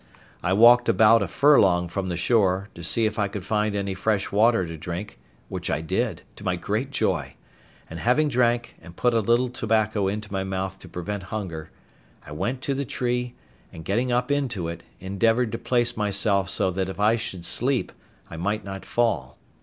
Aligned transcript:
I 0.41 0.51
walked 0.53 0.89
about 0.89 1.21
a 1.21 1.27
furlong 1.27 1.87
from 1.87 2.09
the 2.09 2.17
shore, 2.17 2.69
to 2.73 2.83
see 2.83 3.05
if 3.05 3.19
I 3.19 3.27
could 3.27 3.45
find 3.45 3.75
any 3.75 3.93
fresh 3.93 4.31
water 4.31 4.65
to 4.65 4.75
drink, 4.75 5.19
which 5.47 5.69
I 5.69 5.81
did, 5.81 6.23
to 6.37 6.43
my 6.43 6.55
great 6.55 6.89
joy; 6.89 7.35
and 7.87 7.99
having 7.99 8.27
drank, 8.27 8.75
and 8.81 8.95
put 8.95 9.13
a 9.13 9.19
little 9.19 9.47
tobacco 9.51 10.07
into 10.07 10.33
my 10.33 10.43
mouth 10.43 10.79
to 10.79 10.89
prevent 10.89 11.21
hunger, 11.29 11.69
I 12.25 12.31
went 12.31 12.63
to 12.63 12.73
the 12.73 12.83
tree, 12.83 13.35
and 13.71 13.85
getting 13.85 14.11
up 14.11 14.31
into 14.31 14.67
it, 14.69 14.81
endeavoured 14.99 15.51
to 15.51 15.59
place 15.59 15.95
myself 15.95 16.49
so 16.49 16.71
that 16.71 16.89
if 16.89 16.99
I 16.99 17.15
should 17.15 17.45
sleep 17.45 17.91
I 18.27 18.37
might 18.37 18.65
not 18.65 18.87
fall. 18.87 19.37